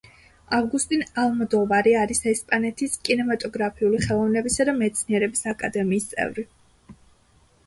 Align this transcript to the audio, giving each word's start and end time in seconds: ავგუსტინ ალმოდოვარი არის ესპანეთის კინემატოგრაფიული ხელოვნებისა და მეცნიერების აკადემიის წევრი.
ავგუსტინ 0.59 1.01
ალმოდოვარი 1.23 1.93
არის 2.03 2.21
ესპანეთის 2.31 2.95
კინემატოგრაფიული 3.09 4.01
ხელოვნებისა 4.07 4.67
და 4.71 4.75
მეცნიერების 4.81 5.47
აკადემიის 5.53 6.09
წევრი. 6.17 6.49